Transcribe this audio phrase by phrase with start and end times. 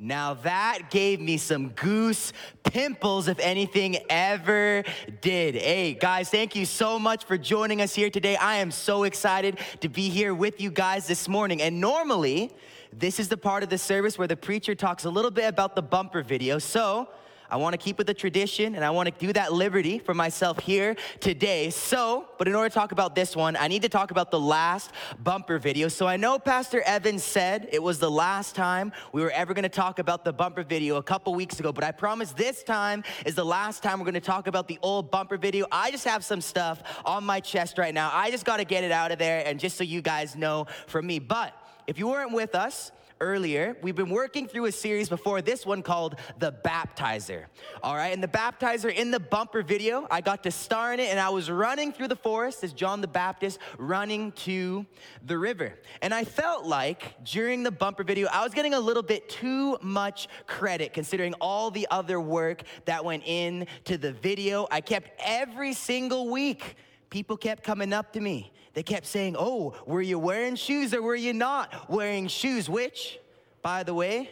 [0.00, 2.32] Now that gave me some goose
[2.62, 4.84] pimples, if anything ever
[5.20, 5.56] did.
[5.56, 8.36] Hey, guys, thank you so much for joining us here today.
[8.36, 11.60] I am so excited to be here with you guys this morning.
[11.62, 12.52] And normally,
[12.92, 15.74] this is the part of the service where the preacher talks a little bit about
[15.74, 16.60] the bumper video.
[16.60, 17.08] So,
[17.50, 20.14] I want to keep with the tradition and I want to do that liberty for
[20.14, 21.70] myself here today.
[21.70, 24.40] So, but in order to talk about this one, I need to talk about the
[24.40, 24.90] last
[25.22, 25.88] bumper video.
[25.88, 29.62] So I know Pastor Evans said it was the last time we were ever going
[29.62, 33.02] to talk about the bumper video a couple weeks ago, but I promise this time
[33.24, 35.66] is the last time we're going to talk about the old bumper video.
[35.72, 38.10] I just have some stuff on my chest right now.
[38.12, 40.66] I just got to get it out of there and just so you guys know
[40.86, 41.18] from me.
[41.18, 41.54] But
[41.86, 45.82] if you weren't with us, earlier, we've been working through a series before this one
[45.82, 47.44] called The Baptizer.
[47.82, 51.10] All right, and The Baptizer in the bumper video, I got to star in it
[51.10, 54.86] and I was running through the forest as John the Baptist running to
[55.24, 55.74] the river.
[56.02, 59.78] And I felt like during the bumper video, I was getting a little bit too
[59.82, 64.66] much credit considering all the other work that went into the video.
[64.70, 66.76] I kept every single week,
[67.10, 71.02] people kept coming up to me they kept saying, Oh, were you wearing shoes or
[71.02, 72.70] were you not wearing shoes?
[72.70, 73.18] Which,
[73.60, 74.30] by the way,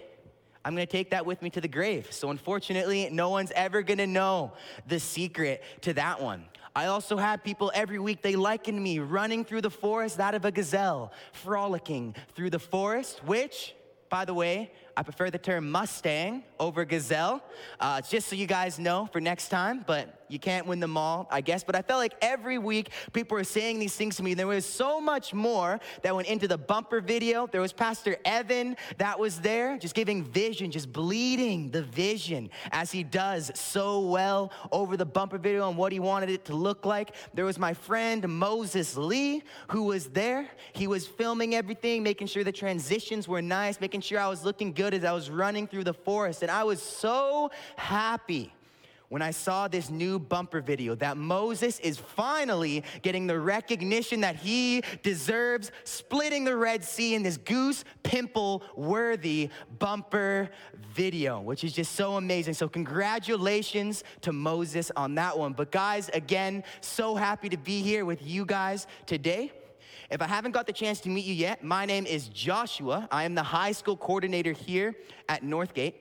[0.64, 2.12] I'm gonna take that with me to the grave.
[2.12, 4.52] So, unfortunately, no one's ever gonna know
[4.86, 6.44] the secret to that one.
[6.76, 10.44] I also had people every week, they likened me running through the forest, that of
[10.44, 13.74] a gazelle, frolicking through the forest, which,
[14.10, 17.42] by the way, I prefer the term Mustang over gazelle,
[17.80, 21.28] uh, just so you guys know for next time, but you can't win them all,
[21.30, 21.62] I guess.
[21.62, 24.34] But I felt like every week people were saying these things to me.
[24.34, 27.46] There was so much more that went into the bumper video.
[27.46, 32.90] There was Pastor Evan that was there, just giving vision, just bleeding the vision as
[32.90, 36.84] he does so well over the bumper video and what he wanted it to look
[36.84, 37.14] like.
[37.34, 40.48] There was my friend Moses Lee who was there.
[40.72, 44.72] He was filming everything, making sure the transitions were nice, making sure I was looking
[44.72, 46.42] good as I was running through the forest.
[46.46, 48.54] And I was so happy
[49.08, 54.36] when I saw this new bumper video that Moses is finally getting the recognition that
[54.36, 59.50] he deserves, splitting the Red Sea in this goose pimple worthy
[59.80, 60.50] bumper
[60.94, 62.54] video, which is just so amazing.
[62.54, 65.52] So, congratulations to Moses on that one.
[65.52, 69.50] But, guys, again, so happy to be here with you guys today.
[70.12, 73.08] If I haven't got the chance to meet you yet, my name is Joshua.
[73.10, 74.94] I am the high school coordinator here
[75.28, 75.94] at Northgate.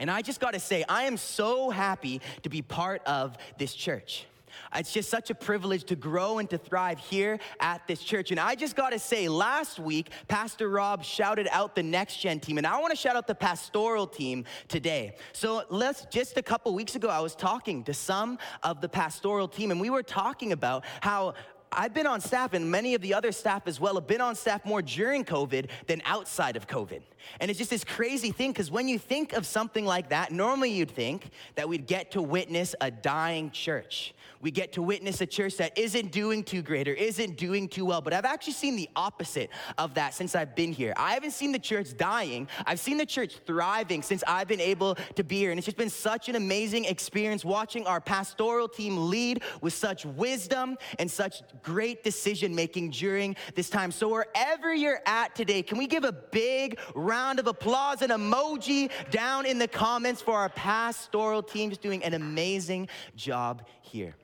[0.00, 3.74] And I just got to say, I am so happy to be part of this
[3.74, 4.26] church.
[4.74, 8.30] It's just such a privilege to grow and to thrive here at this church.
[8.30, 12.40] And I just got to say, last week, Pastor Rob shouted out the next gen
[12.40, 15.14] team, and I want to shout out the pastoral team today.
[15.32, 19.48] So let's just a couple weeks ago, I was talking to some of the pastoral
[19.48, 21.34] team, and we were talking about how
[21.72, 24.34] I've been on staff, and many of the other staff as well have been on
[24.34, 27.00] staff more during COVID than outside of COVID.
[27.40, 30.70] And it's just this crazy thing because when you think of something like that, normally
[30.70, 35.26] you'd think that we'd get to witness a dying church we get to witness a
[35.26, 38.00] church that isn't doing too great or isn't doing too well.
[38.00, 40.94] But I've actually seen the opposite of that since I've been here.
[40.96, 44.96] I haven't seen the church dying, I've seen the church thriving since I've been able
[45.16, 45.50] to be here.
[45.50, 50.06] And it's just been such an amazing experience watching our pastoral team lead with such
[50.06, 53.90] wisdom and such great decision making during this time.
[53.90, 58.90] So, wherever you're at today, can we give a big round of applause and emoji
[59.10, 64.14] down in the comments for our pastoral teams doing an amazing job here?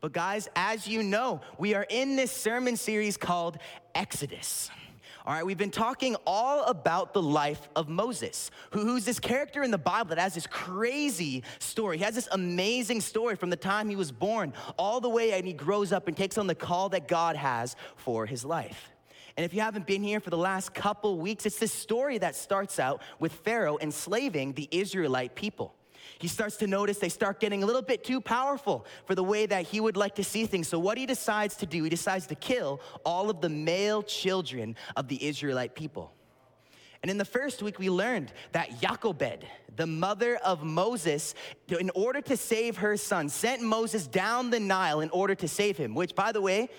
[0.00, 3.58] But, guys, as you know, we are in this sermon series called
[3.94, 4.70] Exodus.
[5.26, 9.64] All right, we've been talking all about the life of Moses, who, who's this character
[9.64, 11.98] in the Bible that has this crazy story.
[11.98, 15.44] He has this amazing story from the time he was born all the way and
[15.44, 18.92] he grows up and takes on the call that God has for his life.
[19.36, 22.34] And if you haven't been here for the last couple weeks, it's this story that
[22.34, 25.74] starts out with Pharaoh enslaving the Israelite people.
[26.18, 29.44] He starts to notice they start getting a little bit too powerful for the way
[29.44, 30.68] that he would like to see things.
[30.68, 34.76] So, what he decides to do, he decides to kill all of the male children
[34.96, 36.12] of the Israelite people.
[37.02, 39.46] And in the first week, we learned that Jochebed,
[39.76, 41.34] the mother of Moses,
[41.68, 45.76] in order to save her son, sent Moses down the Nile in order to save
[45.76, 46.70] him, which, by the way,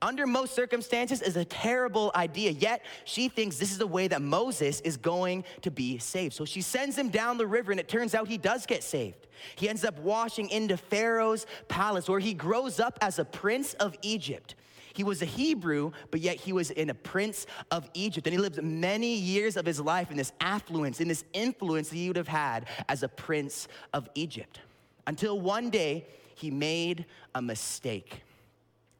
[0.00, 2.50] under most circumstances is a terrible idea.
[2.50, 6.34] Yet she thinks this is the way that Moses is going to be saved.
[6.34, 9.26] So she sends him down the river, and it turns out he does get saved.
[9.56, 13.96] He ends up washing into Pharaoh's palace, where he grows up as a prince of
[14.02, 14.54] Egypt.
[14.94, 18.26] He was a Hebrew, but yet he was in a prince of Egypt.
[18.26, 21.96] And he lived many years of his life in this affluence, in this influence that
[21.96, 24.60] he would have had as a prince of Egypt.
[25.06, 26.04] Until one day
[26.34, 28.22] he made a mistake.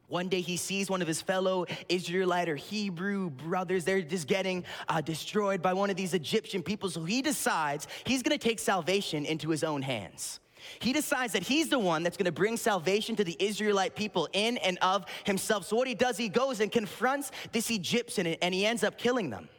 [0.09, 3.85] One day he sees one of his fellow Israelite or Hebrew brothers.
[3.85, 6.89] They're just getting uh, destroyed by one of these Egyptian people.
[6.89, 10.41] So he decides he's gonna take salvation into his own hands.
[10.81, 14.57] He decides that he's the one that's gonna bring salvation to the Israelite people in
[14.59, 15.67] and of himself.
[15.67, 19.29] So what he does, he goes and confronts this Egyptian and he ends up killing
[19.29, 19.51] them.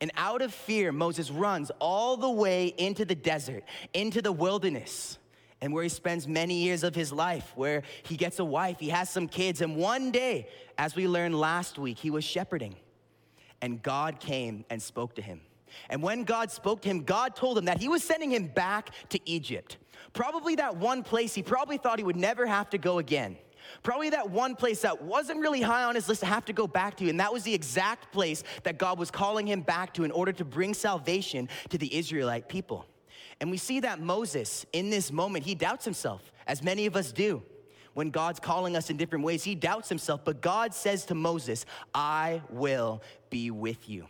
[0.00, 5.18] And out of fear, Moses runs all the way into the desert, into the wilderness
[5.62, 8.88] and where he spends many years of his life, where he gets a wife, he
[8.88, 9.60] has some kids.
[9.60, 12.74] And one day, as we learned last week, he was shepherding.
[13.62, 15.40] And God came and spoke to him.
[15.88, 18.90] And when God spoke to him, God told him that he was sending him back
[19.10, 19.78] to Egypt.
[20.12, 23.36] Probably that one place he probably thought he would never have to go again.
[23.84, 26.66] Probably that one place that wasn't really high on his list to have to go
[26.66, 27.08] back to.
[27.08, 30.32] And that was the exact place that God was calling him back to in order
[30.32, 32.84] to bring salvation to the Israelite people.
[33.40, 37.12] And we see that Moses, in this moment, he doubts himself, as many of us
[37.12, 37.42] do.
[37.94, 41.66] When God's calling us in different ways, he doubts himself, but God says to Moses,
[41.94, 44.06] I will be with you.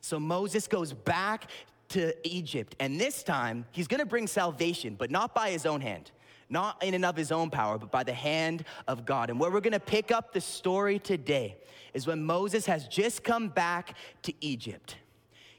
[0.00, 1.50] So Moses goes back
[1.90, 6.10] to Egypt, and this time he's gonna bring salvation, but not by his own hand,
[6.48, 9.28] not in and of his own power, but by the hand of God.
[9.28, 11.56] And where we're gonna pick up the story today
[11.92, 14.96] is when Moses has just come back to Egypt.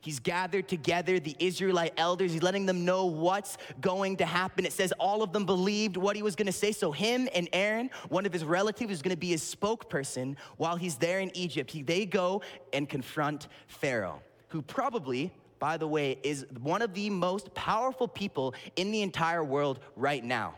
[0.01, 2.33] He's gathered together the Israelite elders.
[2.33, 4.65] He's letting them know what's going to happen.
[4.65, 6.71] It says all of them believed what he was going to say.
[6.71, 10.75] So, him and Aaron, one of his relatives, is going to be his spokesperson while
[10.75, 11.69] he's there in Egypt.
[11.69, 12.41] He, they go
[12.73, 18.55] and confront Pharaoh, who probably, by the way, is one of the most powerful people
[18.75, 20.55] in the entire world right now.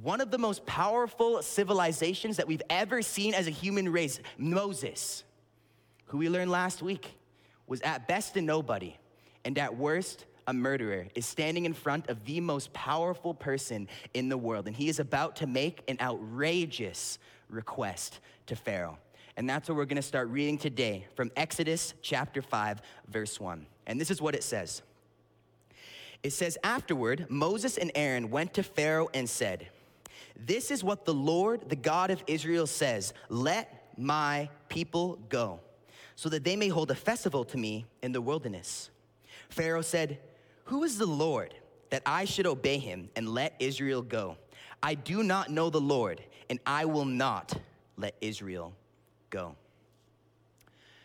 [0.00, 5.22] One of the most powerful civilizations that we've ever seen as a human race, Moses,
[6.06, 7.18] who we learned last week
[7.66, 8.96] was at best a nobody,
[9.44, 14.28] and at worst, a murderer, is standing in front of the most powerful person in
[14.28, 14.66] the world.
[14.66, 17.18] And he is about to make an outrageous
[17.48, 18.98] request to Pharaoh.
[19.36, 23.66] And that's what we're gonna start reading today from Exodus chapter 5, verse 1.
[23.86, 24.82] And this is what it says
[26.22, 29.68] It says, Afterward, Moses and Aaron went to Pharaoh and said,
[30.36, 35.60] This is what the Lord, the God of Israel, says Let my people go
[36.22, 38.90] so that they may hold a festival to me in the wilderness.
[39.48, 40.20] Pharaoh said,
[40.66, 41.52] Who is the Lord
[41.90, 44.36] that I should obey him and let Israel go?
[44.84, 47.54] I do not know the Lord, and I will not
[47.96, 48.72] let Israel
[49.30, 49.56] go.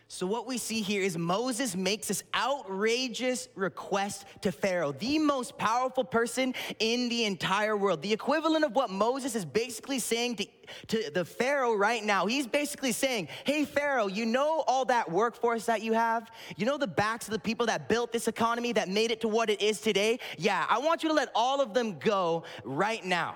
[0.09, 5.57] So, what we see here is Moses makes this outrageous request to Pharaoh, the most
[5.57, 8.01] powerful person in the entire world.
[8.01, 10.47] The equivalent of what Moses is basically saying to,
[10.87, 12.25] to the Pharaoh right now.
[12.25, 16.31] He's basically saying, Hey, Pharaoh, you know all that workforce that you have?
[16.55, 19.27] You know the backs of the people that built this economy, that made it to
[19.27, 20.19] what it is today?
[20.37, 23.35] Yeah, I want you to let all of them go right now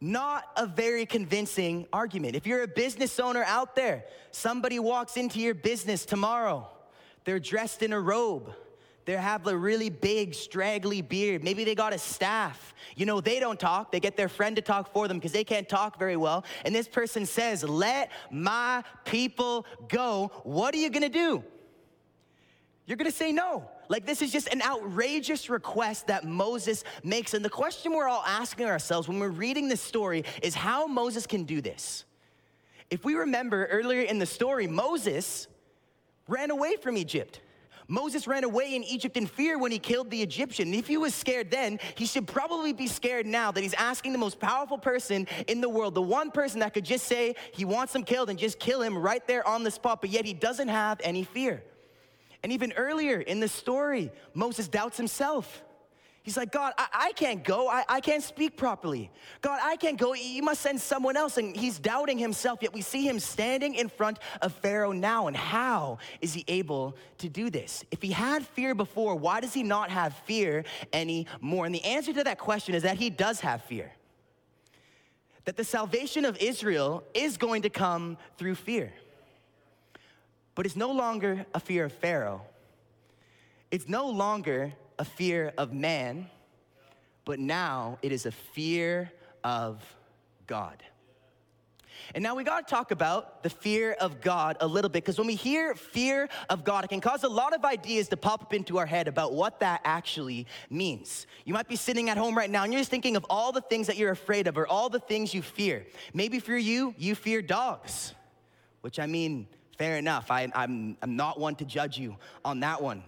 [0.00, 2.34] not a very convincing argument.
[2.34, 6.68] If you're a business owner out there, somebody walks into your business tomorrow,
[7.24, 8.54] they're dressed in a robe.
[9.06, 11.42] They have a really big, straggly beard.
[11.42, 12.74] Maybe they got a staff.
[12.96, 13.90] You know, they don't talk.
[13.90, 16.44] They get their friend to talk for them because they can't talk very well.
[16.64, 20.30] And this person says, Let my people go.
[20.44, 21.42] What are you gonna do?
[22.86, 23.68] You're gonna say no.
[23.90, 27.34] Like, this is just an outrageous request that Moses makes.
[27.34, 31.26] And the question we're all asking ourselves when we're reading this story is how Moses
[31.26, 32.04] can do this.
[32.88, 35.48] If we remember earlier in the story, Moses
[36.28, 37.40] ran away from Egypt.
[37.88, 40.72] Moses ran away in Egypt in fear when he killed the Egyptian.
[40.72, 44.18] If he was scared then, he should probably be scared now that he's asking the
[44.18, 47.92] most powerful person in the world, the one person that could just say he wants
[47.92, 50.68] him killed and just kill him right there on the spot, but yet he doesn't
[50.68, 51.64] have any fear.
[52.42, 55.62] And even earlier in the story, Moses doubts himself.
[56.22, 57.68] He's like, God, I, I can't go.
[57.68, 59.10] I, I can't speak properly.
[59.40, 60.12] God, I can't go.
[60.14, 61.38] You must send someone else.
[61.38, 65.28] And he's doubting himself, yet we see him standing in front of Pharaoh now.
[65.28, 67.84] And how is he able to do this?
[67.90, 71.64] If he had fear before, why does he not have fear anymore?
[71.64, 73.90] And the answer to that question is that he does have fear.
[75.46, 78.92] That the salvation of Israel is going to come through fear.
[80.60, 82.42] But it's no longer a fear of Pharaoh.
[83.70, 86.28] It's no longer a fear of man,
[87.24, 89.10] but now it is a fear
[89.42, 89.82] of
[90.46, 90.82] God.
[92.14, 95.16] And now we got to talk about the fear of God a little bit because
[95.16, 98.42] when we hear fear of God, it can cause a lot of ideas to pop
[98.42, 101.26] up into our head about what that actually means.
[101.46, 103.62] You might be sitting at home right now and you're just thinking of all the
[103.62, 105.86] things that you're afraid of or all the things you fear.
[106.12, 108.12] Maybe for you, you fear dogs,
[108.82, 109.46] which I mean,
[109.80, 110.30] fair enough.
[110.30, 113.02] I, I'm, I'm not one to judge you on that one.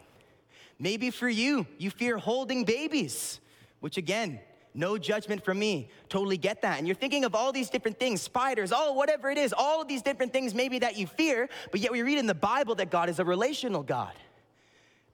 [0.79, 3.41] Maybe for you, you fear holding babies,
[3.81, 4.41] which again,
[4.75, 5.91] No judgment from me.
[6.09, 6.79] Totally get that.
[6.79, 9.89] And you're thinking of all these different things spiders, oh, whatever it is, all of
[9.89, 12.91] these different things maybe that you fear, but yet we read in the Bible that
[12.91, 14.13] God is a relational God.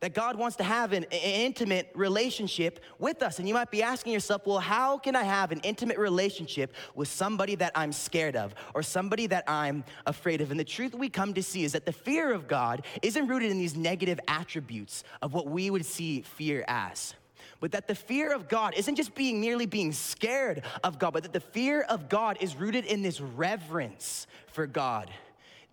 [0.00, 3.38] That God wants to have an, an intimate relationship with us.
[3.38, 7.09] And you might be asking yourself, well, how can I have an intimate relationship with
[7.09, 10.50] somebody that I'm scared of or somebody that I'm afraid of?
[10.52, 13.50] And the truth we come to see is that the fear of God isn't rooted
[13.50, 17.14] in these negative attributes of what we would see fear as
[17.61, 21.25] but that the fear of God isn't just being merely being scared of God, but
[21.25, 25.11] that the fear of God is rooted in this reverence for God.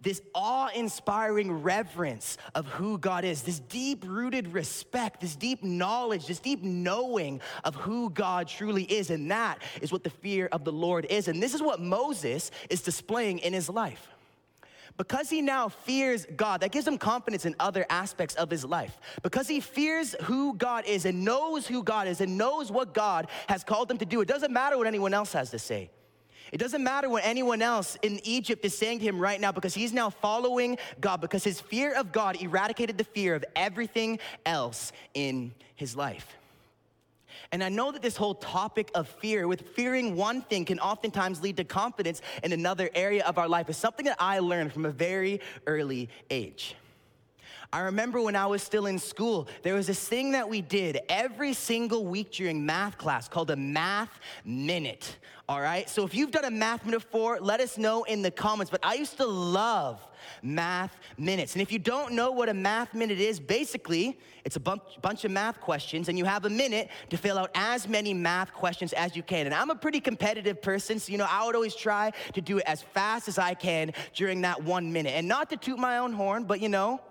[0.05, 6.27] This awe inspiring reverence of who God is, this deep rooted respect, this deep knowledge,
[6.27, 9.09] this deep knowing of who God truly is.
[9.09, 11.27] And that is what the fear of the Lord is.
[11.27, 14.07] And this is what Moses is displaying in his life.
[14.95, 19.00] Because he now fears God, that gives him confidence in other aspects of his life.
[19.24, 23.27] Because he fears who God is and knows who God is and knows what God
[23.50, 25.89] has called him to do, it doesn't matter what anyone else has to say.
[26.52, 29.74] It doesn't matter what anyone else in Egypt is saying to him right now because
[29.74, 34.92] he's now following God, because his fear of God eradicated the fear of everything else
[35.14, 36.38] in his life.
[37.52, 41.42] And I know that this whole topic of fear, with fearing one thing, can oftentimes
[41.42, 44.86] lead to confidence in another area of our life, is something that I learned from
[44.86, 46.75] a very early age.
[47.72, 51.00] I remember when I was still in school, there was this thing that we did
[51.10, 55.17] every single week during math class called a math minute.
[55.48, 55.89] All right?
[55.89, 58.72] So if you've done a math minute before, let us know in the comments.
[58.72, 60.05] But I used to love
[60.41, 61.53] math minutes.
[61.53, 65.31] And if you don't know what a math minute is, basically, it's a bunch, of
[65.31, 69.15] math questions, and you have a minute to fill out as many math questions as
[69.15, 69.45] you can.
[69.45, 72.57] And I'm a pretty competitive person, so you know, I would always try to do
[72.60, 75.12] it as fast as I can during that one minute.
[75.12, 77.01] And not to toot my own horn, but you know,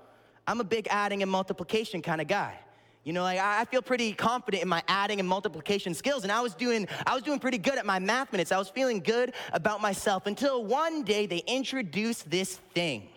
[0.46, 2.58] I'm a big adding and multiplication kind of guy.
[3.04, 6.40] You know, like I feel pretty confident in my adding and multiplication skills, and I
[6.40, 8.50] was doing I was doing pretty good at my math minutes.
[8.50, 13.08] I was feeling good about myself until one day they introduced this thing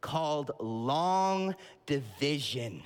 [0.00, 2.82] called long division.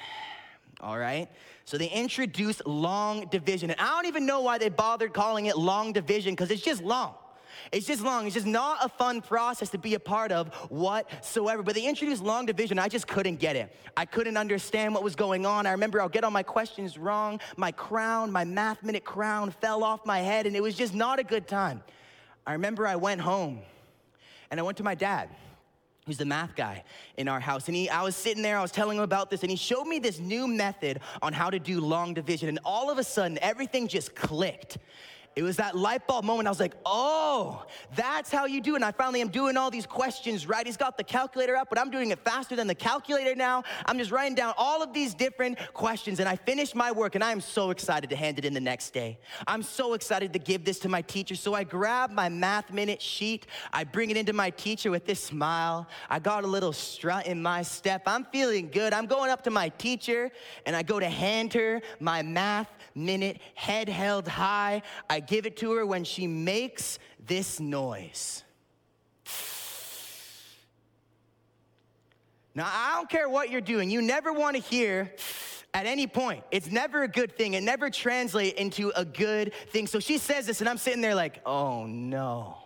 [0.81, 1.29] All right?
[1.65, 3.71] So they introduced long division.
[3.71, 6.83] And I don't even know why they bothered calling it long division because it's just
[6.83, 7.15] long.
[7.73, 8.27] It's just long.
[8.27, 11.63] It's just not a fun process to be a part of whatsoever.
[11.63, 12.79] But they introduced long division.
[12.79, 13.75] I just couldn't get it.
[13.97, 15.67] I couldn't understand what was going on.
[15.67, 17.41] I remember I'll get all my questions wrong.
[17.57, 21.19] My crown, my math minute crown fell off my head, and it was just not
[21.19, 21.83] a good time.
[22.47, 23.61] I remember I went home
[24.51, 25.29] and I went to my dad
[26.09, 26.83] who's the math guy
[27.19, 27.69] in our house.
[27.69, 29.85] And he, I was sitting there, I was telling him about this, and he showed
[29.85, 32.49] me this new method on how to do long division.
[32.49, 34.79] And all of a sudden, everything just clicked.
[35.39, 36.49] It was that light bulb moment.
[36.49, 37.65] I was like, oh,
[37.95, 38.79] that's how you do it.
[38.79, 40.67] And I finally am doing all these questions right.
[40.67, 43.63] He's got the calculator up, but I'm doing it faster than the calculator now.
[43.87, 46.19] I'm just writing down all of these different questions.
[46.19, 48.59] And I finished my work, and I am so excited to hand it in the
[48.59, 49.17] next day.
[49.47, 51.37] I'm so excited to give this to my teacher.
[51.37, 53.47] So I grab my math minute sheet.
[53.73, 55.87] I bring it into my teacher with this smile.
[56.11, 58.03] I got a little strut in my step.
[58.07, 58.93] I'm feeling good.
[58.93, 60.33] I'm going up to my teacher,
[60.67, 64.83] and I go to hand her my math minute, head held high.
[65.09, 68.43] I give it to her when she makes this noise.
[72.55, 75.15] Now, I don't care what you're doing, you never want to hear
[75.75, 76.43] at any point.
[76.51, 77.55] It's never a good thing.
[77.55, 79.87] It never translates into a good thing.
[79.87, 82.57] So she says this, and I'm sitting there like, oh no.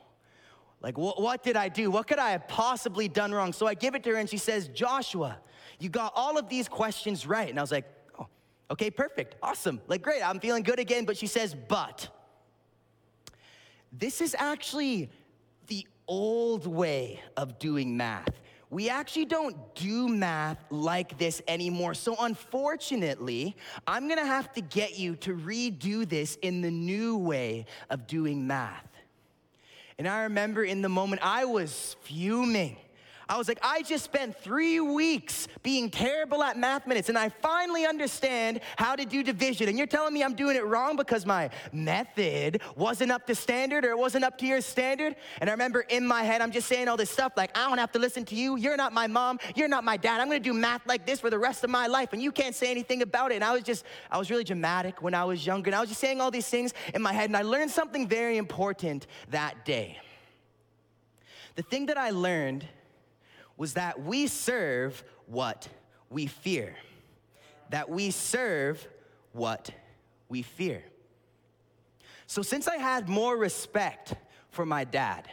[0.80, 1.90] Like, wh- what did I do?
[1.90, 3.52] What could I have possibly done wrong?
[3.52, 5.38] So I give it to her, and she says, Joshua,
[5.78, 7.48] you got all of these questions right.
[7.48, 7.84] And I was like,
[8.72, 9.80] okay, perfect, awesome.
[9.86, 11.04] Like, great, I'm feeling good again.
[11.04, 12.08] But she says, but
[13.92, 15.10] this is actually
[15.68, 18.40] the old way of doing math.
[18.70, 21.92] We actually don't do math like this anymore.
[21.92, 23.54] So, unfortunately,
[23.86, 28.46] I'm gonna have to get you to redo this in the new way of doing
[28.46, 28.88] math.
[29.98, 32.78] And I remember in the moment, I was fuming.
[33.28, 37.28] I was like, I just spent three weeks being terrible at math minutes, and I
[37.28, 39.68] finally understand how to do division.
[39.68, 43.84] And you're telling me I'm doing it wrong because my method wasn't up to standard
[43.84, 45.16] or it wasn't up to your standard?
[45.40, 47.78] And I remember in my head, I'm just saying all this stuff like, I don't
[47.78, 48.56] have to listen to you.
[48.56, 49.38] You're not my mom.
[49.54, 50.20] You're not my dad.
[50.20, 52.54] I'm gonna do math like this for the rest of my life, and you can't
[52.54, 53.36] say anything about it.
[53.36, 55.88] And I was just, I was really dramatic when I was younger, and I was
[55.88, 59.64] just saying all these things in my head, and I learned something very important that
[59.64, 59.98] day.
[61.54, 62.66] The thing that I learned
[63.56, 65.68] was that we serve what
[66.10, 66.74] we fear.
[67.70, 68.86] That we serve
[69.32, 69.70] what
[70.28, 70.82] we fear.
[72.26, 74.14] So, since I had more respect
[74.50, 75.28] for my dad,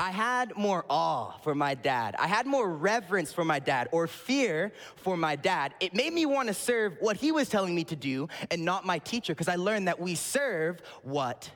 [0.00, 2.16] I had more awe for my dad.
[2.18, 5.74] I had more reverence for my dad or fear for my dad.
[5.78, 8.86] It made me want to serve what he was telling me to do and not
[8.86, 11.50] my teacher because I learned that we serve what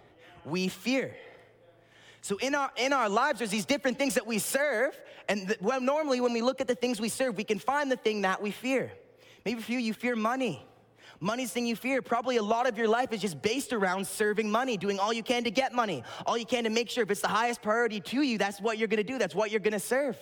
[0.44, 1.16] we fear.
[2.24, 5.58] So in our in our lives, there's these different things that we serve, and the,
[5.60, 8.22] well, normally when we look at the things we serve, we can find the thing
[8.22, 8.90] that we fear.
[9.44, 10.66] Maybe for you, you fear money.
[11.20, 12.00] Money's the thing you fear.
[12.00, 15.22] Probably a lot of your life is just based around serving money, doing all you
[15.22, 18.00] can to get money, all you can to make sure if it's the highest priority
[18.00, 20.16] to you, that's what you're gonna do, that's what you're gonna serve.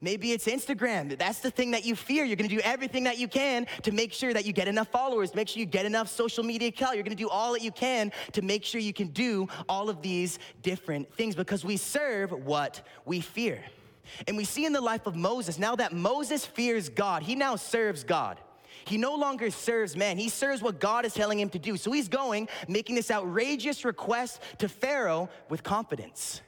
[0.00, 1.18] Maybe it's Instagram.
[1.18, 2.24] That's the thing that you fear.
[2.24, 5.34] You're gonna do everything that you can to make sure that you get enough followers,
[5.34, 6.94] make sure you get enough social media clout.
[6.94, 10.00] You're gonna do all that you can to make sure you can do all of
[10.00, 13.64] these different things because we serve what we fear.
[14.26, 17.56] And we see in the life of Moses, now that Moses fears God, he now
[17.56, 18.38] serves God.
[18.84, 21.76] He no longer serves man, he serves what God is telling him to do.
[21.76, 26.40] So he's going, making this outrageous request to Pharaoh with confidence.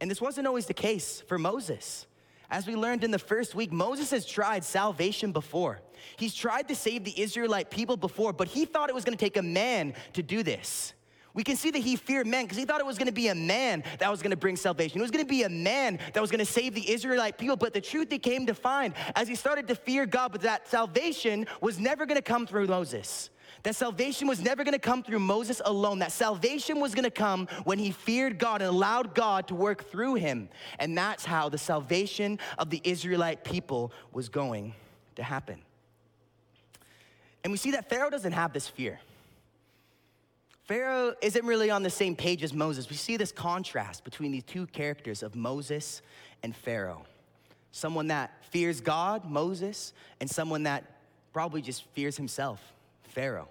[0.00, 2.06] And this wasn't always the case for Moses.
[2.50, 5.80] As we learned in the first week, Moses has tried salvation before.
[6.16, 9.36] He's tried to save the Israelite people before, but he thought it was gonna take
[9.36, 10.94] a man to do this.
[11.32, 13.34] We can see that he feared men because he thought it was gonna be a
[13.36, 14.98] man that was gonna bring salvation.
[14.98, 17.54] It was gonna be a man that was gonna save the Israelite people.
[17.54, 20.66] But the truth he came to find as he started to fear God, but that
[20.66, 23.30] salvation was never gonna come through Moses.
[23.62, 25.98] That salvation was never gonna come through Moses alone.
[25.98, 30.14] That salvation was gonna come when he feared God and allowed God to work through
[30.14, 30.48] him.
[30.78, 34.74] And that's how the salvation of the Israelite people was going
[35.16, 35.60] to happen.
[37.44, 39.00] And we see that Pharaoh doesn't have this fear.
[40.64, 42.88] Pharaoh isn't really on the same page as Moses.
[42.88, 46.00] We see this contrast between these two characters of Moses
[46.42, 47.04] and Pharaoh.
[47.72, 50.84] Someone that fears God, Moses, and someone that
[51.32, 52.60] probably just fears himself,
[53.10, 53.48] Pharaoh.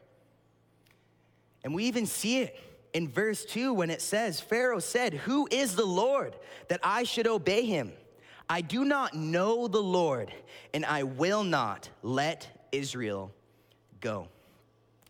[1.63, 2.59] And we even see it
[2.93, 6.35] in verse 2 when it says, Pharaoh said, Who is the Lord
[6.69, 7.91] that I should obey him?
[8.49, 10.33] I do not know the Lord,
[10.73, 13.31] and I will not let Israel
[14.01, 14.27] go.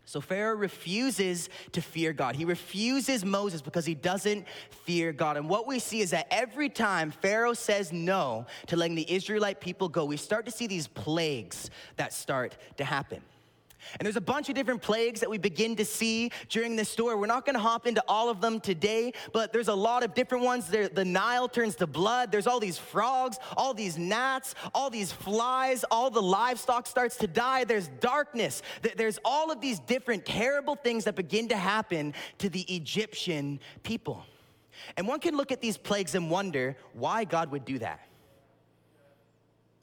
[0.03, 2.36] So Pharaoh refuses to fear God.
[2.36, 5.38] He refuses Moses because he doesn't fear God.
[5.38, 9.62] And what we see is that every time Pharaoh says no to letting the Israelite
[9.62, 13.22] people go, we start to see these plagues that start to happen.
[14.00, 17.15] And there's a bunch of different plagues that we begin to see during this story.
[17.15, 20.44] We're not gonna hop into all of them today, but there's a lot of different
[20.44, 20.68] ones.
[20.68, 22.31] There, the Nile turns to blood.
[22.31, 27.27] There's all these frogs, all these gnats, all these flies, all the livestock starts to
[27.27, 27.63] die.
[27.63, 28.61] There's darkness.
[28.96, 34.25] There's all of these different terrible things that begin to happen to the Egyptian people.
[34.98, 38.00] And one can look at these plagues and wonder why God would do that.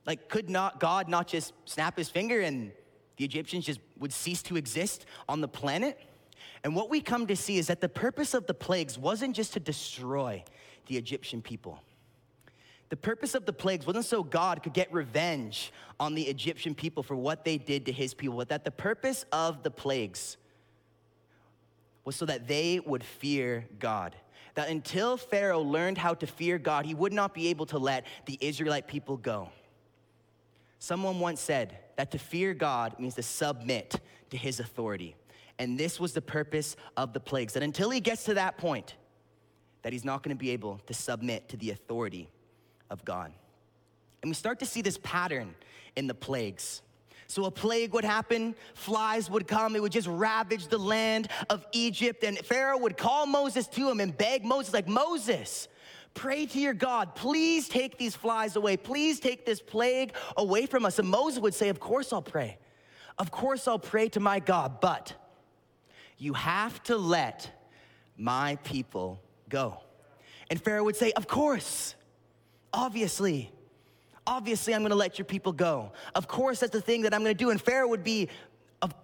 [0.06, 2.72] Like, could not God not just snap his finger and
[3.16, 5.98] the Egyptians just would cease to exist on the planet.
[6.64, 9.52] And what we come to see is that the purpose of the plagues wasn't just
[9.54, 10.44] to destroy
[10.86, 11.80] the Egyptian people.
[12.88, 17.02] The purpose of the plagues wasn't so God could get revenge on the Egyptian people
[17.02, 20.36] for what they did to his people, but that the purpose of the plagues
[22.04, 24.14] was so that they would fear God.
[24.54, 28.06] That until Pharaoh learned how to fear God, he would not be able to let
[28.26, 29.50] the Israelite people go.
[30.78, 35.16] Someone once said that to fear God means to submit to his authority.
[35.58, 38.94] And this was the purpose of the plagues, that until he gets to that point,
[39.82, 42.28] that he's not gonna be able to submit to the authority
[42.90, 43.32] of God.
[44.22, 45.54] And we start to see this pattern
[45.94, 46.82] in the plagues.
[47.28, 51.66] So a plague would happen, flies would come, it would just ravage the land of
[51.72, 55.68] Egypt, and Pharaoh would call Moses to him and beg Moses, like, Moses,
[56.16, 58.78] Pray to your God, please take these flies away.
[58.78, 60.98] Please take this plague away from us.
[60.98, 62.56] And Moses would say, Of course I'll pray.
[63.18, 65.12] Of course I'll pray to my God, but
[66.16, 67.50] you have to let
[68.16, 69.78] my people go.
[70.50, 71.94] And Pharaoh would say, Of course,
[72.72, 73.52] obviously.
[74.26, 75.92] Obviously, I'm gonna let your people go.
[76.14, 77.50] Of course, that's the thing that I'm gonna do.
[77.50, 78.30] And Pharaoh would be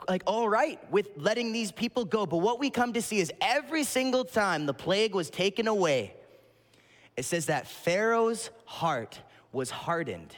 [0.08, 2.24] like all right with letting these people go.
[2.24, 6.14] But what we come to see is every single time the plague was taken away,
[7.16, 9.20] it says that Pharaoh's heart
[9.52, 10.34] was hardened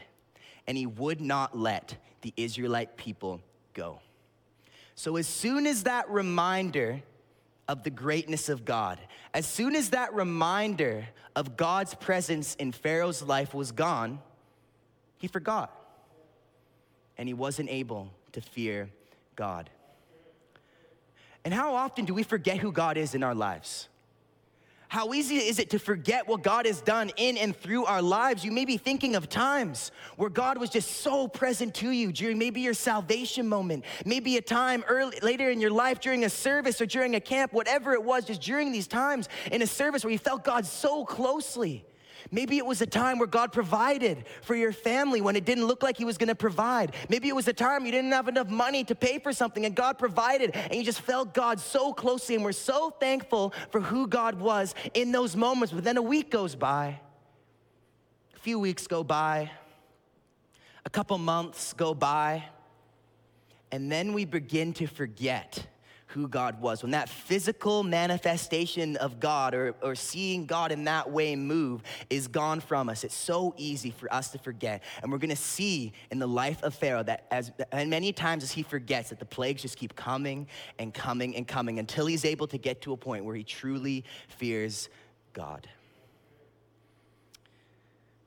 [0.66, 3.40] and he would not let the Israelite people
[3.74, 4.00] go.
[4.94, 7.02] So, as soon as that reminder
[7.68, 8.98] of the greatness of God,
[9.32, 14.20] as soon as that reminder of God's presence in Pharaoh's life was gone,
[15.18, 15.72] he forgot
[17.16, 18.88] and he wasn't able to fear
[19.36, 19.70] God.
[21.44, 23.88] And how often do we forget who God is in our lives?
[24.88, 28.44] How easy is it to forget what God has done in and through our lives?
[28.44, 32.38] You may be thinking of times where God was just so present to you during
[32.38, 36.80] maybe your salvation moment, maybe a time early, later in your life during a service
[36.80, 40.12] or during a camp, whatever it was, just during these times in a service where
[40.12, 41.84] you felt God so closely.
[42.30, 45.82] Maybe it was a time where God provided for your family when it didn't look
[45.82, 46.94] like He was gonna provide.
[47.08, 49.74] Maybe it was a time you didn't have enough money to pay for something and
[49.74, 52.34] God provided and you just felt God so closely.
[52.34, 55.72] And we're so thankful for who God was in those moments.
[55.72, 57.00] But then a week goes by,
[58.34, 59.50] a few weeks go by,
[60.84, 62.44] a couple months go by,
[63.70, 65.66] and then we begin to forget
[66.14, 66.82] who God was.
[66.82, 72.28] When that physical manifestation of God or, or seeing God in that way move is
[72.28, 74.82] gone from us, it's so easy for us to forget.
[75.02, 78.52] And we're gonna see in the life of Pharaoh that as and many times as
[78.52, 80.46] he forgets that the plagues just keep coming
[80.78, 84.04] and coming and coming until he's able to get to a point where he truly
[84.28, 84.88] fears
[85.32, 85.68] God.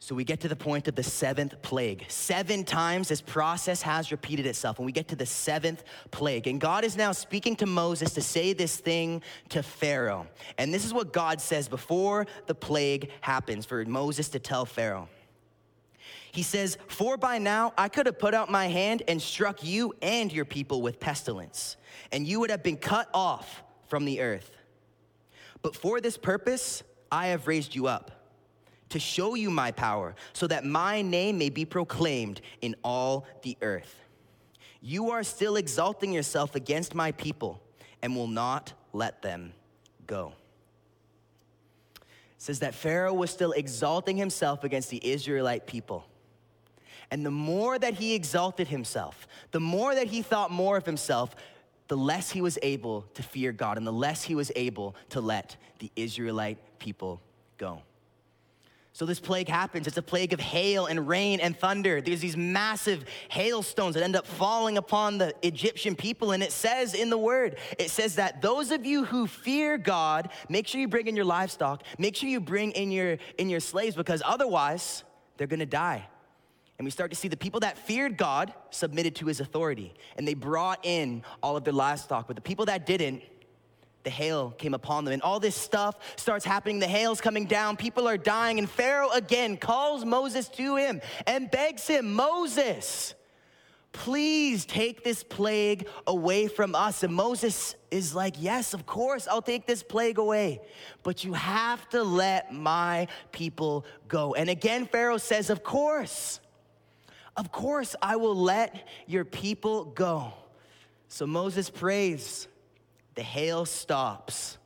[0.08, 2.06] So we get to the point of the seventh plague.
[2.08, 6.48] Seven times this process has repeated itself, and we get to the seventh plague.
[6.48, 10.26] And God is now speaking to Moses to say this thing to Pharaoh.
[10.58, 15.10] And this is what God says before the plague happens for Moses to tell Pharaoh.
[16.32, 19.94] He says, For by now I could have put out my hand and struck you
[20.02, 21.76] and your people with pestilence,
[22.14, 24.52] and you would have been cut off from the earth.
[25.62, 28.17] But for this purpose I have raised you up
[28.90, 33.58] to show you my power, so that my name may be proclaimed in all the
[33.62, 34.02] earth.
[34.82, 37.62] You are still exalting yourself against my people
[38.02, 39.54] and will not let them
[40.06, 40.34] go.
[41.96, 42.04] It
[42.38, 46.06] says that Pharaoh was still exalting himself against the Israelite people.
[47.10, 51.36] And the more that he exalted himself, the more that he thought more of himself,
[51.88, 55.22] the less he was able to fear God and the less he was able to
[55.22, 57.22] let the Israelite people
[57.58, 57.82] go.
[58.98, 59.86] So this plague happens.
[59.86, 62.02] It's a plague of hail and rain and thunder.
[62.02, 66.32] There's these massive hailstones that end up falling upon the Egyptian people.
[66.32, 70.32] And it says in the word, it says that those of you who fear God,
[70.50, 73.60] make sure you bring in your livestock, make sure you bring in your in your
[73.60, 75.04] slaves, because otherwise
[75.38, 76.04] they're gonna die.
[76.80, 80.28] And we start to see the people that feared God submitted to his authority, and
[80.28, 82.26] they brought in all of their livestock.
[82.26, 83.22] But the people that didn't,
[84.08, 85.14] the hail came upon them.
[85.14, 86.80] And all this stuff starts happening.
[86.80, 87.76] The hail's coming down.
[87.76, 88.58] People are dying.
[88.58, 93.16] And Pharaoh again calls Moses to him and begs him, Moses,
[93.92, 97.04] please take this plague away from us.
[97.04, 100.62] And Moses is like, Yes, of course, I'll take this plague away.
[101.04, 104.36] But you have to let my people go.
[104.36, 106.40] And again, Pharaoh says, Of course,
[107.36, 110.32] of course, I will let your people go.
[111.10, 112.48] So Moses prays
[113.18, 114.60] the hail stops,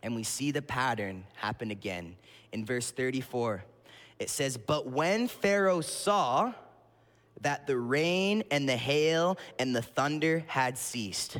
[0.00, 2.14] and we see the pattern happen again.
[2.52, 3.64] In verse 34,
[4.20, 6.52] it says, But when Pharaoh saw
[7.40, 11.38] that the rain and the hail and the thunder had ceased,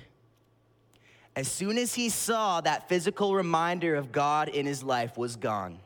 [1.37, 5.79] as soon as he saw that physical reminder of God in his life was gone,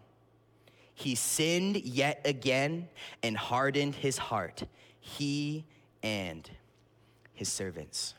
[0.94, 2.88] he sinned yet again
[3.22, 4.62] and hardened his heart,
[4.98, 5.66] he
[6.02, 6.50] and
[7.34, 8.14] his servants.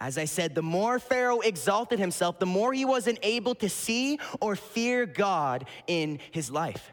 [0.00, 4.18] As I said, the more Pharaoh exalted himself, the more he wasn't able to see
[4.40, 6.92] or fear God in his life.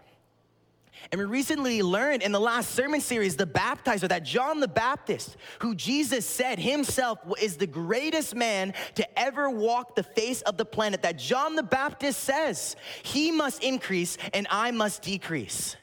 [1.11, 5.37] And we recently learned in the last sermon series, the baptizer, that John the Baptist,
[5.59, 10.65] who Jesus said himself is the greatest man to ever walk the face of the
[10.65, 15.75] planet, that John the Baptist says, he must increase and I must decrease.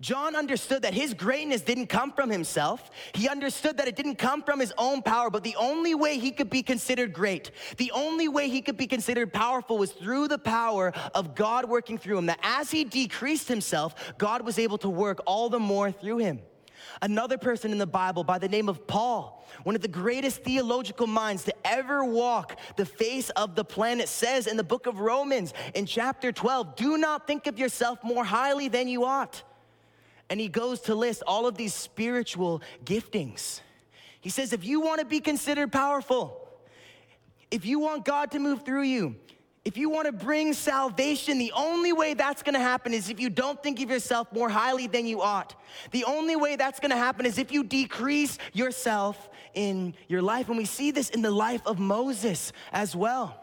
[0.00, 2.90] John understood that his greatness didn't come from himself.
[3.14, 6.30] He understood that it didn't come from his own power, but the only way he
[6.30, 10.38] could be considered great, the only way he could be considered powerful was through the
[10.38, 12.26] power of God working through him.
[12.26, 16.40] That as he decreased himself, God was able to work all the more through him.
[17.02, 21.08] Another person in the Bible by the name of Paul, one of the greatest theological
[21.08, 25.54] minds to ever walk the face of the planet, says in the book of Romans
[25.74, 29.42] in chapter 12 do not think of yourself more highly than you ought
[30.30, 33.60] and he goes to list all of these spiritual giftings.
[34.20, 36.48] He says, if you want to be considered powerful,
[37.50, 39.16] if you want God to move through you,
[39.64, 43.20] if you want to bring salvation, the only way that's going to happen is if
[43.20, 45.54] you don't think of yourself more highly than you ought.
[45.90, 50.48] The only way that's going to happen is if you decrease yourself in your life.
[50.48, 53.42] And we see this in the life of Moses as well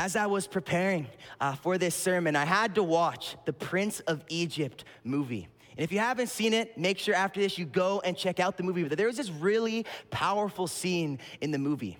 [0.00, 1.08] as I was preparing
[1.42, 5.46] uh, for this sermon, I had to watch the Prince of Egypt movie.
[5.76, 8.56] And if you haven't seen it, make sure after this you go and check out
[8.56, 8.82] the movie.
[8.84, 11.98] But there was this really powerful scene in the movie.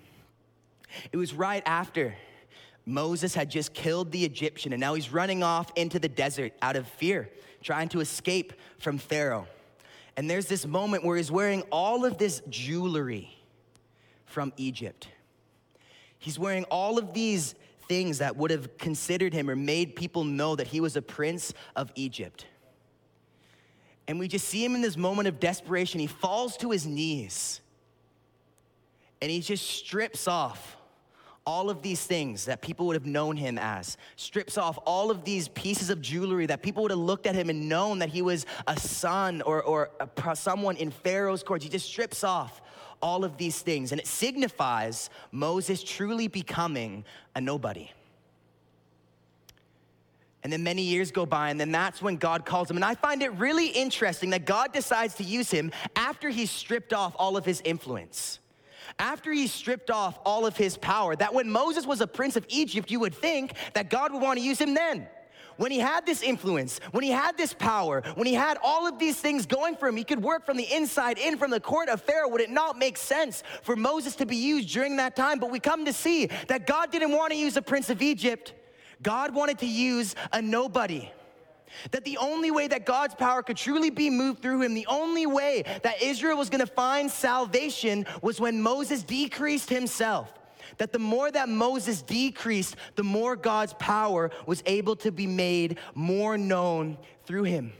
[1.13, 2.15] It was right after
[2.87, 6.77] Moses had just killed the Egyptian, and now he's running off into the desert out
[6.77, 7.29] of fear,
[7.63, 9.47] trying to escape from Pharaoh.
[10.17, 13.37] And there's this moment where he's wearing all of this jewelry
[14.25, 15.07] from Egypt.
[16.19, 17.55] He's wearing all of these
[17.91, 21.53] things that would have considered him or made people know that he was a prince
[21.75, 22.47] of Egypt.
[24.07, 25.99] And we just see him in this moment of desperation.
[25.99, 27.61] He falls to his knees
[29.21, 30.77] and he just strips off
[31.45, 35.25] all of these things that people would have known him as, strips off all of
[35.25, 38.23] these pieces of jewelry that people would have looked at him and known that he
[38.23, 41.65] was a son or, or a, someone in Pharaoh's court.
[41.65, 42.63] He just strips off
[43.03, 47.91] all of these things, and it signifies Moses truly becoming a nobody.
[50.43, 52.77] And then many years go by, and then that's when God calls him.
[52.77, 56.93] And I find it really interesting that God decides to use him after he's stripped
[56.93, 58.39] off all of his influence
[58.99, 62.45] after he stripped off all of his power, that when Moses was a prince of
[62.49, 65.07] Egypt, you would think that God would want to use him then.
[65.61, 68.99] When he had this influence, when he had this power, when he had all of
[68.99, 71.91] these things going for him, he could work from the inside in from the court
[71.91, 72.31] of Pharaoh.
[72.31, 75.39] Would it not make sense for Moses to be used during that time?
[75.39, 78.55] But we come to see that God didn't want to use a prince of Egypt,
[79.03, 81.11] God wanted to use a nobody.
[81.91, 85.27] That the only way that God's power could truly be moved through him, the only
[85.27, 90.33] way that Israel was gonna find salvation was when Moses decreased himself.
[90.79, 95.79] That the more that Moses decreased, the more God's power was able to be made
[95.95, 97.73] more known through him.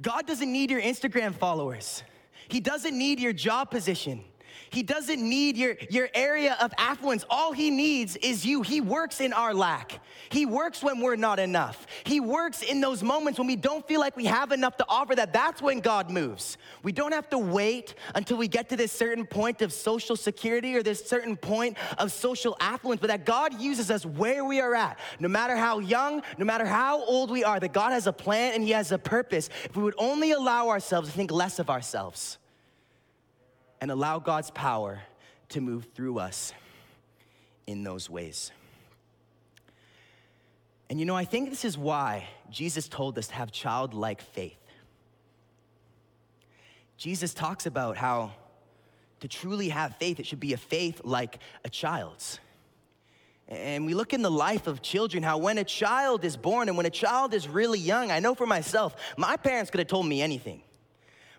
[0.00, 2.02] God doesn't need your Instagram followers.
[2.48, 4.24] He doesn't need your job position.
[4.70, 7.24] He doesn't need your, your area of affluence.
[7.28, 8.62] All he needs is you.
[8.62, 10.00] He works in our lack.
[10.30, 11.86] He works when we're not enough.
[12.04, 15.16] He works in those moments when we don't feel like we have enough to offer
[15.16, 15.32] that.
[15.32, 16.56] That's when God moves.
[16.84, 20.76] We don't have to wait until we get to this certain point of social security
[20.76, 24.76] or this certain point of social affluence, but that God uses us where we are
[24.76, 28.12] at, no matter how young, no matter how old we are, that God has a
[28.12, 29.50] plan and He has a purpose.
[29.64, 32.38] If we would only allow ourselves to think less of ourselves
[33.80, 35.00] and allow God's power
[35.50, 36.52] to move through us
[37.66, 38.52] in those ways.
[40.88, 44.58] And you know, I think this is why Jesus told us to have childlike faith.
[46.96, 48.32] Jesus talks about how
[49.20, 52.38] to truly have faith, it should be a faith like a child's.
[53.48, 56.76] And we look in the life of children, how when a child is born and
[56.76, 60.06] when a child is really young, I know for myself, my parents could have told
[60.06, 60.62] me anything.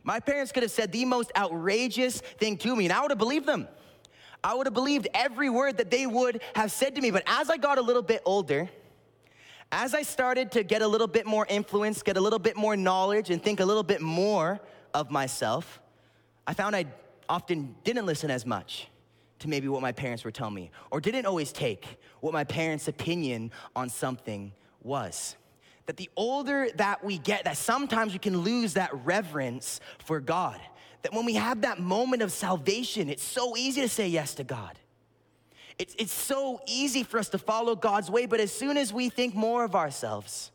[0.03, 3.17] My parents could have said the most outrageous thing to me, and I would have
[3.17, 3.67] believed them.
[4.43, 7.11] I would have believed every word that they would have said to me.
[7.11, 8.69] But as I got a little bit older,
[9.71, 12.75] as I started to get a little bit more influence, get a little bit more
[12.75, 14.59] knowledge, and think a little bit more
[14.93, 15.79] of myself,
[16.47, 16.85] I found I
[17.29, 18.87] often didn't listen as much
[19.39, 22.87] to maybe what my parents were telling me, or didn't always take what my parents'
[22.87, 24.51] opinion on something
[24.83, 25.35] was
[25.85, 30.59] that the older that we get, that sometimes we can lose that reverence for God.
[31.01, 34.43] That when we have that moment of salvation, it's so easy to say yes to
[34.43, 34.77] God.
[35.79, 39.09] It's, it's so easy for us to follow God's way, but as soon as we
[39.09, 40.51] think more of ourselves,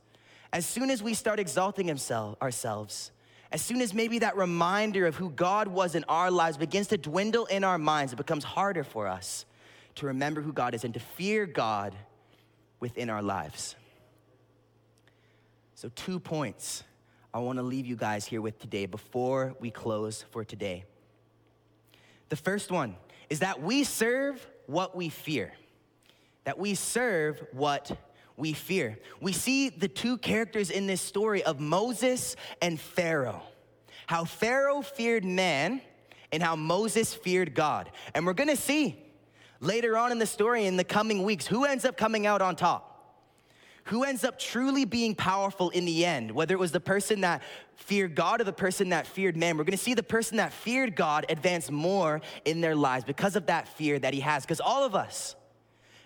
[0.53, 3.11] as soon as we start exalting himself, ourselves,
[3.51, 6.97] as soon as maybe that reminder of who God was in our lives begins to
[6.97, 9.47] dwindle in our minds, it becomes harder for us
[9.97, 11.95] to remember who God is and to fear God
[12.81, 13.75] within our lives.
[15.77, 16.85] So, two points
[17.35, 20.85] I want to leave you guys here with today before we close for today.
[22.31, 22.97] The first one
[23.29, 25.53] is that we serve what we fear.
[26.45, 27.91] That we serve what
[28.39, 28.99] we fear.
[29.21, 33.43] We see the two characters in this story of Moses and Pharaoh.
[34.07, 35.83] How Pharaoh feared man
[36.33, 37.91] and how Moses feared God.
[38.15, 38.99] And we're gonna see
[39.61, 42.57] later on in the story in the coming weeks who ends up coming out on
[42.57, 42.96] top
[43.87, 47.41] who ends up truly being powerful in the end, whether it was the person that
[47.77, 49.57] feared God or the person that feared man.
[49.57, 53.47] We're gonna see the person that feared God advance more in their lives because of
[53.47, 54.45] that fear that he has.
[54.45, 55.37] Because all of us,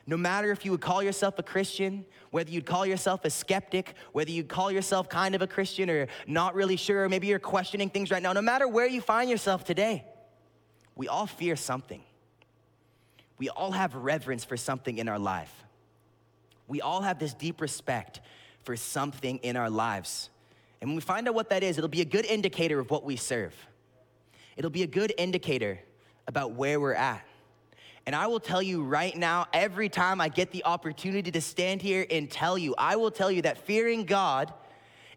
[0.06, 3.94] no matter if you would call yourself a Christian, whether you'd call yourself a skeptic,
[4.12, 7.88] whether you'd call yourself kind of a Christian or not really sure, maybe you're questioning
[7.88, 10.04] things right now, no matter where you find yourself today,
[10.96, 12.02] we all fear something.
[13.38, 15.64] We all have reverence for something in our life
[16.70, 18.20] we all have this deep respect
[18.62, 20.30] for something in our lives.
[20.80, 23.04] And when we find out what that is, it'll be a good indicator of what
[23.04, 23.54] we serve.
[24.56, 25.80] It'll be a good indicator
[26.26, 27.26] about where we're at.
[28.06, 31.82] And I will tell you right now, every time I get the opportunity to stand
[31.82, 34.52] here and tell you, I will tell you that fearing God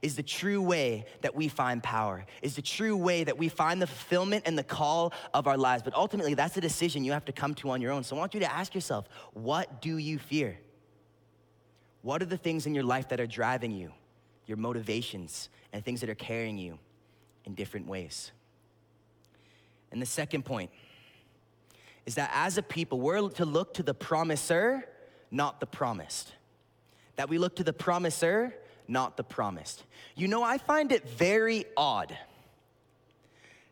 [0.01, 3.81] is the true way that we find power, is the true way that we find
[3.81, 5.81] the fulfillment and the call of our lives.
[5.81, 8.03] But ultimately, that's a decision you have to come to on your own.
[8.03, 10.57] So I want you to ask yourself, what do you fear?
[12.03, 13.91] What are the things in your life that are driving you,
[14.45, 16.77] your motivations, and things that are carrying you
[17.45, 18.31] in different ways?
[19.91, 20.69] And the second point
[22.05, 24.85] is that as a people, we're to look to the promiser
[25.33, 26.31] not the promised.
[27.15, 28.53] That we look to the promiser,
[28.87, 29.83] not the promised.
[30.15, 32.15] You know, I find it very odd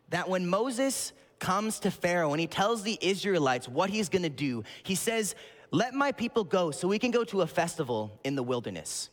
[0.10, 4.63] that when Moses comes to Pharaoh and he tells the Israelites what he's gonna do,
[4.84, 5.36] he says,
[5.71, 9.10] Let my people go so we can go to a festival in the wilderness.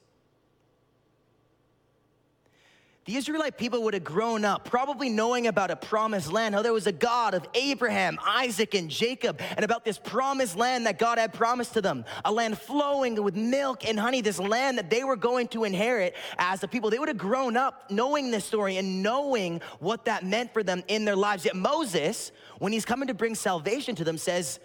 [3.04, 6.74] The Israelite people would have grown up probably knowing about a promised land, how there
[6.74, 11.16] was a God of Abraham, Isaac, and Jacob, and about this promised land that God
[11.16, 15.04] had promised to them a land flowing with milk and honey, this land that they
[15.04, 16.90] were going to inherit as a people.
[16.90, 20.82] They would have grown up knowing this story and knowing what that meant for them
[20.88, 21.46] in their lives.
[21.46, 24.60] Yet Moses, when he's coming to bring salvation to them, says,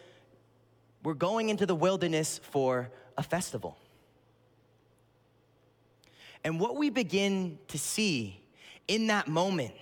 [1.03, 3.77] We're going into the wilderness for a festival.
[6.43, 8.41] And what we begin to see
[8.87, 9.73] in that moment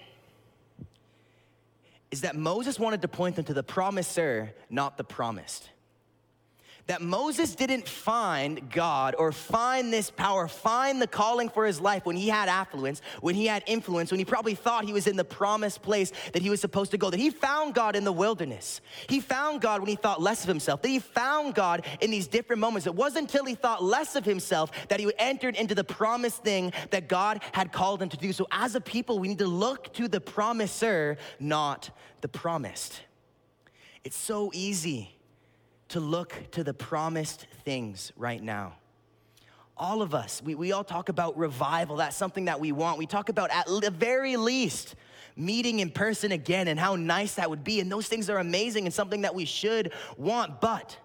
[2.11, 5.69] is that Moses wanted to point them to the promiser, not the promised
[6.87, 12.05] that Moses didn't find God or find this power, find the calling for his life
[12.05, 15.15] when he had affluence, when he had influence, when he probably thought he was in
[15.15, 17.09] the promised place that he was supposed to go.
[17.09, 18.81] That he found God in the wilderness.
[19.07, 20.81] He found God when he thought less of himself.
[20.81, 22.87] That he found God in these different moments.
[22.87, 26.73] It wasn't until he thought less of himself that he entered into the promised thing
[26.89, 28.33] that God had called him to do.
[28.33, 31.89] So as a people, we need to look to the promiser, not
[32.21, 33.01] the promised.
[34.03, 35.15] It's so easy
[35.91, 38.73] to look to the promised things right now.
[39.75, 41.97] All of us, we, we all talk about revival.
[41.97, 42.97] That's something that we want.
[42.97, 44.95] We talk about, at the very least,
[45.35, 47.79] meeting in person again and how nice that would be.
[47.79, 50.61] And those things are amazing and something that we should want.
[50.61, 50.97] But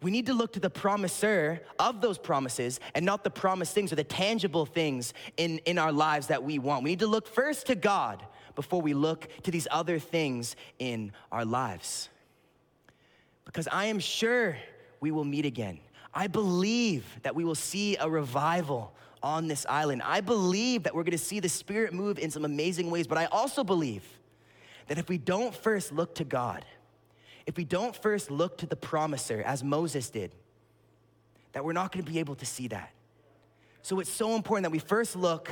[0.00, 3.92] we need to look to the promiser of those promises and not the promised things
[3.92, 6.84] or the tangible things in, in our lives that we want.
[6.84, 11.12] We need to look first to God before we look to these other things in
[11.30, 12.08] our lives
[13.44, 14.56] because I am sure
[15.00, 15.80] we will meet again.
[16.14, 20.02] I believe that we will see a revival on this island.
[20.04, 23.26] I believe that we're gonna see the Spirit move in some amazing ways, but I
[23.26, 24.04] also believe
[24.88, 26.64] that if we don't first look to God,
[27.46, 30.32] if we don't first look to the promiser, as Moses did,
[31.52, 32.92] that we're not gonna be able to see that.
[33.82, 35.50] So it's so important that we first look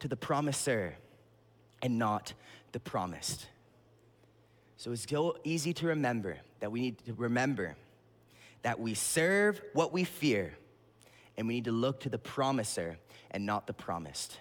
[0.00, 0.96] to the promiser
[1.80, 2.32] and not
[2.72, 3.46] the promised.
[4.76, 7.74] So it's so easy to remember that we need to remember
[8.62, 10.54] that we serve what we fear,
[11.36, 12.96] and we need to look to the promiser
[13.32, 14.38] and not the promised.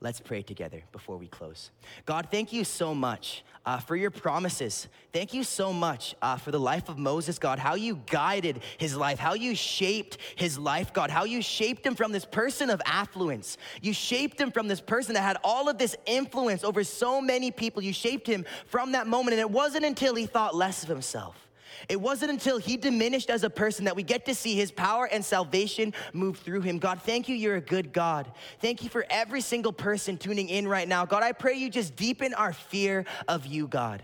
[0.00, 1.70] Let's pray together before we close.
[2.04, 4.88] God, thank you so much uh, for your promises.
[5.12, 8.94] Thank you so much uh, for the life of Moses, God, how you guided his
[8.94, 12.82] life, how you shaped his life, God, how you shaped him from this person of
[12.84, 13.56] affluence.
[13.80, 17.50] You shaped him from this person that had all of this influence over so many
[17.50, 17.82] people.
[17.82, 21.45] You shaped him from that moment, and it wasn't until he thought less of himself
[21.88, 25.06] it wasn't until he diminished as a person that we get to see his power
[25.06, 26.78] and salvation move through him.
[26.78, 28.30] God, thank you, you're a good God.
[28.60, 31.04] Thank you for every single person tuning in right now.
[31.06, 34.02] God, I pray you just deepen our fear of you, God.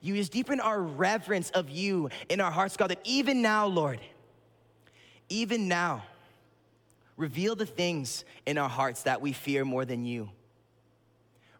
[0.00, 4.00] You just deepen our reverence of you in our hearts, God, that even now, Lord,
[5.28, 6.04] even now,
[7.16, 10.30] reveal the things in our hearts that we fear more than you.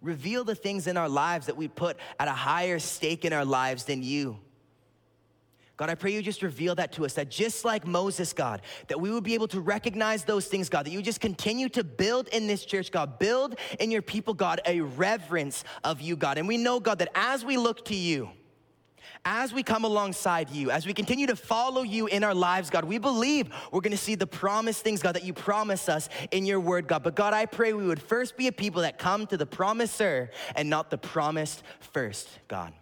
[0.01, 3.44] Reveal the things in our lives that we put at a higher stake in our
[3.44, 4.38] lives than you.
[5.80, 9.00] God, I pray you just reveal that to us, that just like Moses, God, that
[9.00, 12.28] we would be able to recognize those things, God, that you just continue to build
[12.28, 16.36] in this church, God, build in your people, God, a reverence of you, God.
[16.36, 18.28] And we know, God, that as we look to you,
[19.24, 22.84] as we come alongside you, as we continue to follow you in our lives, God,
[22.84, 26.60] we believe we're gonna see the promised things, God, that you promise us in your
[26.60, 27.02] word, God.
[27.02, 30.30] But God, I pray we would first be a people that come to the promiser
[30.56, 32.74] and not the promised first, God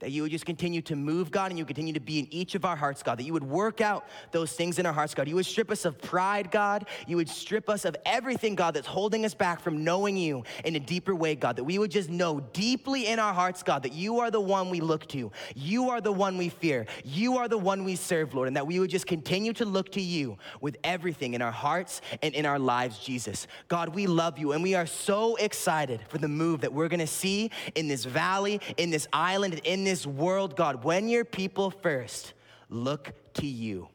[0.00, 2.54] that you would just continue to move, God, and you continue to be in each
[2.54, 5.28] of our hearts, God, that you would work out those things in our hearts, God.
[5.28, 6.86] You would strip us of pride, God.
[7.06, 10.76] You would strip us of everything, God, that's holding us back from knowing you in
[10.76, 13.92] a deeper way, God, that we would just know deeply in our hearts, God, that
[13.92, 15.32] you are the one we look to.
[15.54, 16.86] You are the one we fear.
[17.04, 19.92] You are the one we serve, Lord, and that we would just continue to look
[19.92, 23.46] to you with everything in our hearts and in our lives, Jesus.
[23.68, 27.06] God, we love you, and we are so excited for the move that we're gonna
[27.06, 32.34] see in this valley, in this island, in this world, God, when your people first
[32.68, 33.88] look to you.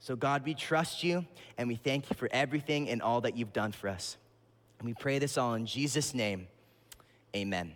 [0.00, 1.24] So, God, we trust you
[1.56, 4.16] and we thank you for everything and all that you've done for us.
[4.78, 6.48] And we pray this all in Jesus' name.
[7.34, 7.72] Amen.